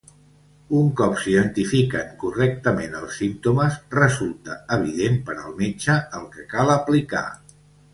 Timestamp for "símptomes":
3.21-3.79